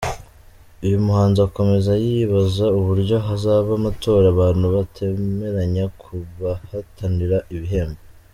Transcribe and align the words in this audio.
Uyu 0.85 0.97
muhanzi 1.05 1.39
akomeza 1.47 1.91
yibaza 2.05 2.65
uburyo 2.79 3.15
hazaba 3.27 3.69
amatora 3.79 4.25
abantu 4.33 4.65
batemeranya 4.75 5.85
ku 6.01 6.11
bahatanira 6.39 7.37
ibihembo. 7.55 8.01